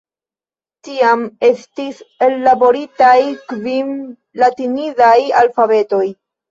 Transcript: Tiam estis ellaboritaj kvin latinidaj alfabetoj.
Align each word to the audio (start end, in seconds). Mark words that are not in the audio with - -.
Tiam 0.87 1.25
estis 1.49 2.01
ellaboritaj 2.29 3.15
kvin 3.53 3.95
latinidaj 4.45 5.17
alfabetoj. 5.47 6.07